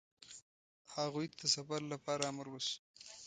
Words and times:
هغوی 0.95 1.25
ته 1.31 1.35
د 1.41 1.43
سفر 1.55 1.81
لپاره 1.93 2.23
امر 2.31 2.47
وشو. 2.49 2.77